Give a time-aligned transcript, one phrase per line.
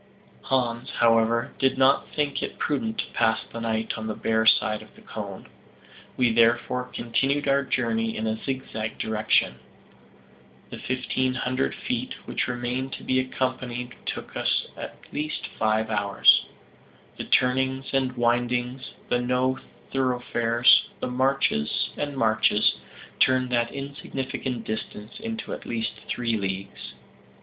[0.41, 4.81] Hans, however, did not think it prudent to pass the night on the bare side
[4.81, 5.47] of the cone.
[6.17, 9.59] We therefore continued our journey in a zigzag direction.
[10.71, 16.47] The fifteen hundred feet which remained to be accomplished took us at least five hours.
[17.17, 19.59] The turnings and windings, the no
[19.91, 22.73] thoroughfares, the marches and marches,
[23.19, 26.95] turned that insignificant distance into at least three leagues.